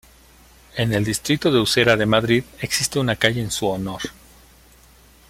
En 0.77 0.93
el 0.95 1.03
distrito 1.03 1.51
de 1.51 1.59
Usera 1.59 1.95
de 1.95 2.07
Madrid 2.07 2.43
existe 2.59 2.97
una 2.97 3.17
calle 3.17 3.39
en 3.39 3.51
su 3.51 3.67
honor. 3.67 4.01